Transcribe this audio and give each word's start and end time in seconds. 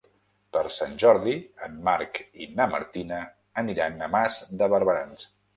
Per 0.55 0.61
Sant 0.75 0.95
Jordi 1.03 1.35
en 1.67 1.75
Marc 1.89 2.17
i 2.45 2.49
na 2.61 2.69
Martina 2.73 3.21
aniran 3.65 4.05
a 4.07 4.11
Mas 4.19 4.43
de 4.63 4.75
Barberans. 4.77 5.33